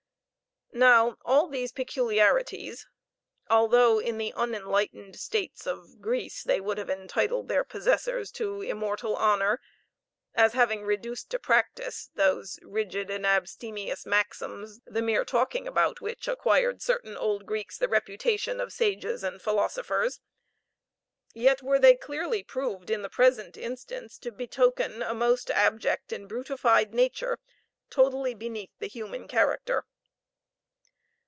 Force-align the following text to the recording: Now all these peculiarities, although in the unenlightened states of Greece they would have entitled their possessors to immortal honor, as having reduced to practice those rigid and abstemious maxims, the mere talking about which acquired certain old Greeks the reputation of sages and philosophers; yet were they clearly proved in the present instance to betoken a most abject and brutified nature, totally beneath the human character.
Now 0.73 1.17
all 1.25 1.49
these 1.49 1.73
peculiarities, 1.73 2.87
although 3.49 3.99
in 3.99 4.17
the 4.17 4.31
unenlightened 4.33 5.17
states 5.17 5.67
of 5.67 5.99
Greece 5.99 6.43
they 6.45 6.61
would 6.61 6.77
have 6.77 6.89
entitled 6.89 7.49
their 7.49 7.65
possessors 7.65 8.31
to 8.31 8.61
immortal 8.61 9.17
honor, 9.17 9.59
as 10.33 10.53
having 10.53 10.83
reduced 10.83 11.29
to 11.31 11.39
practice 11.39 12.09
those 12.15 12.57
rigid 12.63 13.09
and 13.11 13.25
abstemious 13.25 14.05
maxims, 14.05 14.79
the 14.85 15.01
mere 15.01 15.25
talking 15.25 15.67
about 15.67 15.99
which 15.99 16.29
acquired 16.29 16.81
certain 16.81 17.17
old 17.17 17.45
Greeks 17.45 17.77
the 17.77 17.89
reputation 17.89 18.61
of 18.61 18.71
sages 18.71 19.25
and 19.25 19.41
philosophers; 19.41 20.21
yet 21.33 21.61
were 21.61 21.79
they 21.79 21.95
clearly 21.95 22.43
proved 22.43 22.89
in 22.89 23.01
the 23.01 23.09
present 23.09 23.57
instance 23.57 24.17
to 24.19 24.31
betoken 24.31 25.01
a 25.03 25.13
most 25.13 25.51
abject 25.51 26.13
and 26.13 26.29
brutified 26.29 26.93
nature, 26.93 27.37
totally 27.89 28.33
beneath 28.33 28.71
the 28.79 28.87
human 28.87 29.27
character. 29.27 29.83